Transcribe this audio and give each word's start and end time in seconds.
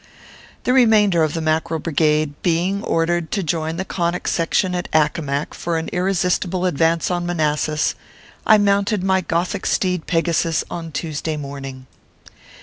The 0.63 0.73
remainder 0.73 1.21
of 1.21 1.35
the 1.35 1.41
Mackerel 1.41 1.77
Brigade 1.79 2.33
being 2.41 2.81
or 2.81 3.05
dered 3.05 3.29
to 3.29 3.43
join 3.43 3.77
the 3.77 3.85
Conic 3.85 4.27
Section 4.27 4.73
at 4.73 4.89
Accomac 4.91 5.53
for 5.53 5.77
an 5.77 5.89
irresistible 5.89 6.65
advance 6.65 7.11
on 7.11 7.23
Manassas, 7.27 7.93
I 8.43 8.57
mounted 8.57 9.03
my 9.03 9.21
gothic 9.21 9.67
steed 9.67 10.07
Pegasus 10.07 10.63
on 10.71 10.91
Tuesday 10.91 11.37
morning. 11.37 11.85